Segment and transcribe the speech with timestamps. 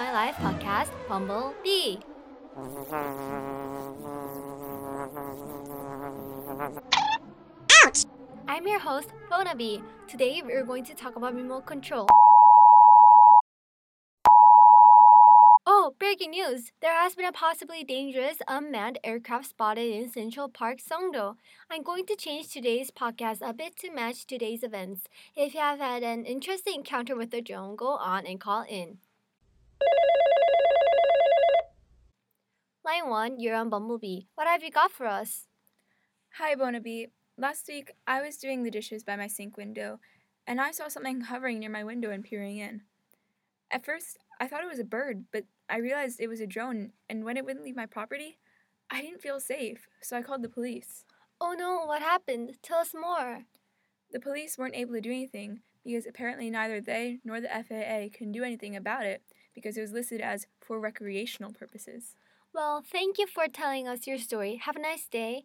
[0.00, 1.98] My Life podcast, Bumble Bee.
[7.84, 8.06] Ouch!
[8.48, 9.82] I'm your host, Bona Bee.
[10.08, 12.08] Today we're going to talk about remote control.
[15.66, 16.72] Oh, breaking news!
[16.80, 21.36] There has been a possibly dangerous unmanned aircraft spotted in Central Park, Songdo.
[21.70, 25.10] I'm going to change today's podcast a bit to match today's events.
[25.36, 28.96] If you have had an interesting encounter with a drone, go on and call in.
[32.84, 34.22] Line 1, you're on Bumblebee.
[34.34, 35.46] What have you got for us?
[36.38, 37.06] Hi, Bonabee.
[37.38, 40.00] Last week, I was doing the dishes by my sink window,
[40.46, 42.82] and I saw something hovering near my window and peering in.
[43.70, 46.90] At first, I thought it was a bird, but I realized it was a drone,
[47.08, 48.38] and when it wouldn't leave my property,
[48.90, 51.04] I didn't feel safe, so I called the police.
[51.40, 52.58] Oh no, what happened?
[52.60, 53.44] Tell us more.
[54.10, 58.32] The police weren't able to do anything because apparently neither they nor the FAA can
[58.32, 59.22] do anything about it
[59.54, 62.16] because it was listed as for recreational purposes.
[62.52, 64.56] Well, thank you for telling us your story.
[64.56, 65.44] Have a nice day.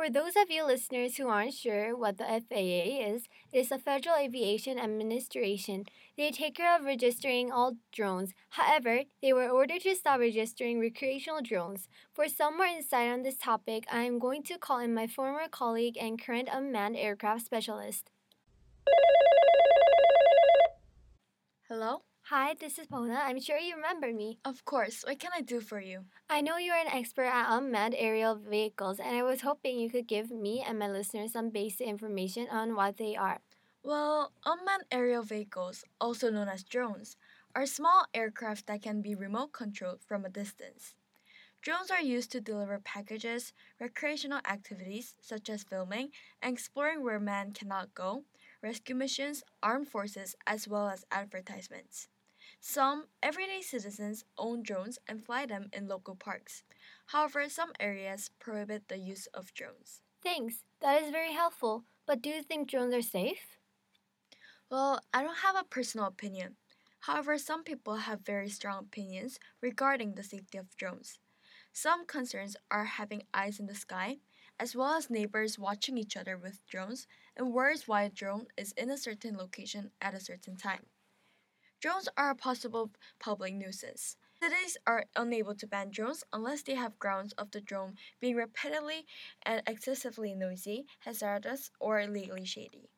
[0.00, 3.78] For those of you listeners who aren't sure what the FAA is, it is the
[3.78, 5.84] Federal Aviation Administration.
[6.16, 8.32] They take care of registering all drones.
[8.50, 11.86] However, they were ordered to stop registering recreational drones.
[12.14, 15.48] For some more insight on this topic, I am going to call in my former
[15.50, 18.10] colleague and current unmanned aircraft specialist.
[21.70, 22.02] Hello?
[22.22, 23.20] Hi, this is Pona.
[23.22, 24.40] I'm sure you remember me.
[24.44, 25.04] Of course.
[25.06, 26.00] What can I do for you?
[26.28, 30.08] I know you're an expert at unmanned aerial vehicles, and I was hoping you could
[30.08, 33.38] give me and my listeners some basic information on what they are.
[33.84, 37.16] Well, unmanned aerial vehicles, also known as drones,
[37.54, 40.96] are small aircraft that can be remote controlled from a distance.
[41.62, 46.10] Drones are used to deliver packages, recreational activities such as filming
[46.42, 48.24] and exploring where man cannot go,
[48.62, 52.08] rescue missions, armed forces, as well as advertisements.
[52.60, 56.62] Some everyday citizens own drones and fly them in local parks.
[57.06, 60.02] However, some areas prohibit the use of drones.
[60.22, 60.64] Thanks.
[60.80, 61.84] That is very helpful.
[62.06, 63.58] But do you think drones are safe?
[64.70, 66.56] Well, I don't have a personal opinion.
[67.00, 71.18] However, some people have very strong opinions regarding the safety of drones.
[71.72, 74.18] Some concerns are having eyes in the sky,
[74.58, 78.72] as well as neighbors watching each other with drones, and worries why a drone is
[78.72, 80.86] in a certain location at a certain time.
[81.80, 84.16] Drones are a possible public nuisance.
[84.42, 89.06] Cities are unable to ban drones unless they have grounds of the drone being repeatedly
[89.42, 92.90] and excessively noisy, hazardous, or illegally shady.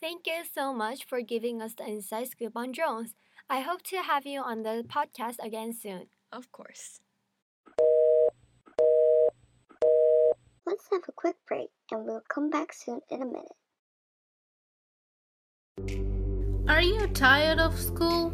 [0.00, 3.14] Thank you so much for giving us the inside scoop on drones.
[3.50, 6.06] I hope to have you on the podcast again soon.
[6.32, 7.00] Of course.
[10.70, 13.56] Let's have a quick break and we'll come back soon in a minute.
[16.68, 18.30] Are you tired of school?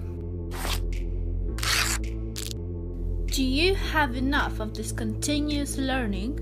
[3.24, 6.38] Do you have enough of this continuous learning?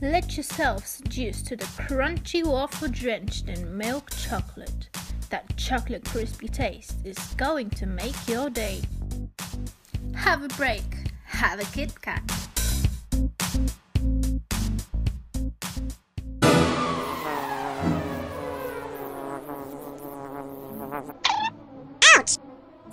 [0.00, 4.88] Let yourself seduce to the crunchy waffle drenched in milk chocolate.
[5.30, 8.80] That chocolate crispy taste is going to make your day.
[10.16, 10.82] Have a break.
[11.24, 12.51] Have a Kit Kat.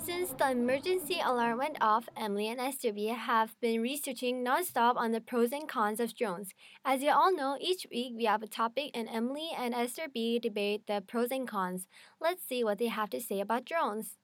[0.02, 5.12] Since the emergency alarm went off, Emily and Esther B have been researching nonstop on
[5.12, 6.54] the pros and cons of drones.
[6.86, 10.38] As you all know, each week we have a topic and Emily and Esther B
[10.38, 11.86] debate the pros and cons.
[12.18, 14.16] Let's see what they have to say about drones.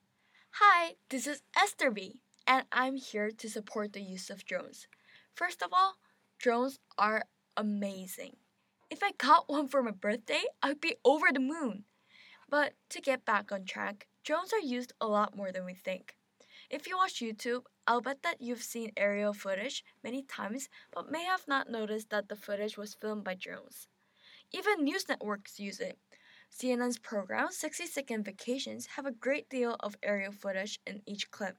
[0.52, 4.88] Hi, this is Esther B, and I'm here to support the use of drones.
[5.34, 5.96] First of all,
[6.38, 8.36] drones are amazing.
[8.88, 11.84] If I got one for my birthday, I'd be over the moon.
[12.48, 16.16] But to get back on track, drones are used a lot more than we think.
[16.68, 21.22] If you watch YouTube, I'll bet that you've seen aerial footage many times, but may
[21.22, 23.86] have not noticed that the footage was filmed by drones.
[24.52, 25.96] Even news networks use it.
[26.52, 31.56] CNN's program, 60 Second Vacations, have a great deal of aerial footage in each clip.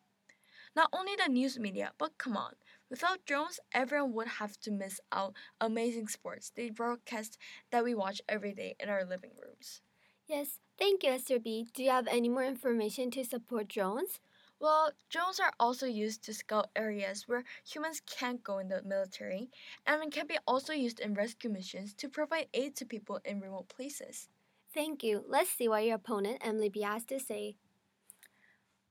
[0.76, 2.52] Not only the news media, but come on,
[2.90, 7.38] without drones, everyone would have to miss out amazing sports they broadcast
[7.72, 9.82] that we watch every day in our living rooms.
[10.28, 11.68] Yes, thank you, Esther B.
[11.74, 14.20] Do you have any more information to support drones?
[14.60, 19.50] Well, drones are also used to scout areas where humans can't go in the military,
[19.86, 23.70] and can be also used in rescue missions to provide aid to people in remote
[23.70, 24.30] places.
[24.74, 25.24] Thank you.
[25.28, 27.56] Let's see what your opponent, Emily B, has to say.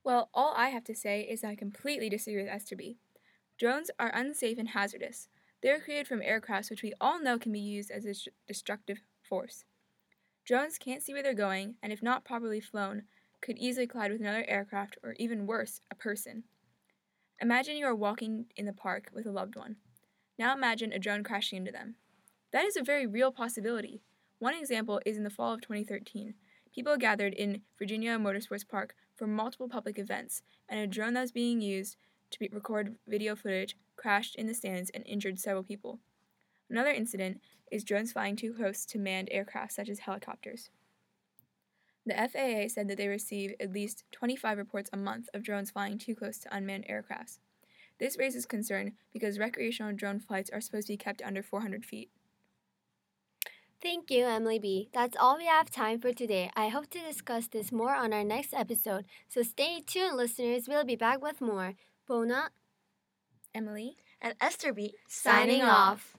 [0.03, 2.97] Well, all I have to say is I completely disagree with Esther B.
[3.59, 5.27] Drones are unsafe and hazardous.
[5.61, 8.13] They are created from aircrafts which we all know can be used as a
[8.47, 9.65] destructive force.
[10.47, 13.03] Drones can't see where they're going, and if not properly flown,
[13.41, 16.45] could easily collide with another aircraft or even worse, a person.
[17.41, 19.75] Imagine you are walking in the park with a loved one.
[20.39, 21.95] Now imagine a drone crashing into them.
[22.53, 24.01] That is a very real possibility.
[24.39, 26.35] One example is in the fall of 2013.
[26.73, 31.33] People gathered in Virginia Motorsports Park for multiple public events, and a drone that was
[31.33, 31.97] being used
[32.31, 35.99] to record video footage crashed in the stands and injured several people.
[36.69, 37.41] Another incident
[37.71, 40.69] is drones flying too close to manned aircraft, such as helicopters.
[42.05, 45.97] The FAA said that they receive at least 25 reports a month of drones flying
[45.97, 47.39] too close to unmanned aircrafts.
[47.99, 52.09] This raises concern because recreational drone flights are supposed to be kept under 400 feet.
[53.81, 54.89] Thank you, Emily B.
[54.93, 56.49] That's all we have time for today.
[56.55, 60.67] I hope to discuss this more on our next episode, so stay tuned, listeners.
[60.67, 61.75] We'll be back with more.
[62.07, 62.49] Bona,
[63.53, 63.97] Emily?
[64.21, 64.95] And Esther B.
[65.07, 66.15] signing off.